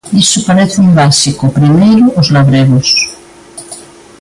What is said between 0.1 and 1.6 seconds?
Iso paréceme básico, o